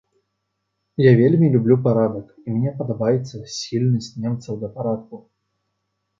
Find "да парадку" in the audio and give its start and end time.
4.65-5.23